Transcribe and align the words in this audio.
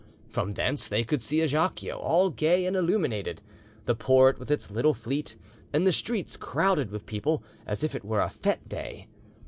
From 0.29 0.49
thence 0.49 0.87
they 0.87 1.03
could 1.03 1.21
see 1.21 1.41
Ajaccio 1.41 1.95
all 1.95 2.31
gay 2.31 2.65
and 2.65 2.75
illuminated, 2.75 3.39
the 3.85 3.93
port 3.93 4.39
with 4.39 4.49
its 4.49 4.71
little 4.71 4.95
fleet, 4.95 5.35
and 5.71 5.85
the 5.85 5.91
streets 5.93 6.37
crowded 6.37 6.89
with 6.89 7.05
people, 7.05 7.43
as 7.67 7.83
if 7.83 7.93
it 7.93 8.03
were 8.03 8.21
a 8.21 8.31
fete 8.31 8.67
day. 8.67 9.07